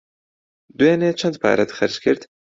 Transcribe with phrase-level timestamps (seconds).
[0.77, 2.21] دوێنێ چەند پارەت خەرج کرد؟